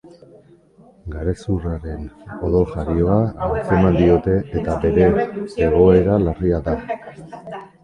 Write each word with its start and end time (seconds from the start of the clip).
Garezurrean 1.15 2.07
odoljarioa 2.47 3.19
antzeman 3.49 3.99
diote 4.01 4.35
eta 4.63 4.81
bere 4.89 5.29
egoera 5.69 6.19
larria 6.27 6.65
da. 6.71 6.77